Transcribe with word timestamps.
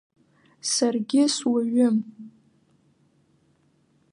Саргьы 0.73 1.23
суаҩым. 1.35 1.97